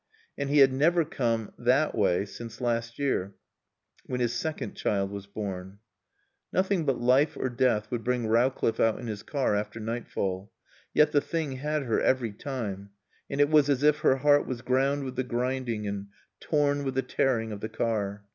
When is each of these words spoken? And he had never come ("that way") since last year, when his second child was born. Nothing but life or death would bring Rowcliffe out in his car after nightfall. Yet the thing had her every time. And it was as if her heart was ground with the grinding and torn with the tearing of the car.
And 0.35 0.49
he 0.49 0.57
had 0.57 0.73
never 0.73 1.05
come 1.05 1.53
("that 1.59 1.93
way") 1.93 2.25
since 2.25 2.59
last 2.59 2.97
year, 2.97 3.35
when 4.07 4.19
his 4.19 4.33
second 4.33 4.73
child 4.73 5.11
was 5.11 5.27
born. 5.27 5.77
Nothing 6.51 6.85
but 6.85 6.99
life 6.99 7.37
or 7.37 7.49
death 7.49 7.91
would 7.91 8.03
bring 8.03 8.25
Rowcliffe 8.25 8.79
out 8.79 8.99
in 8.99 9.05
his 9.05 9.21
car 9.21 9.55
after 9.55 9.79
nightfall. 9.79 10.51
Yet 10.91 11.11
the 11.11 11.21
thing 11.21 11.51
had 11.57 11.83
her 11.83 12.01
every 12.01 12.31
time. 12.31 12.89
And 13.29 13.39
it 13.39 13.49
was 13.51 13.69
as 13.69 13.83
if 13.83 13.99
her 13.99 14.15
heart 14.15 14.47
was 14.47 14.63
ground 14.63 15.03
with 15.03 15.17
the 15.17 15.23
grinding 15.23 15.85
and 15.85 16.07
torn 16.39 16.83
with 16.83 16.95
the 16.95 17.03
tearing 17.03 17.51
of 17.51 17.59
the 17.61 17.69
car. 17.69 18.23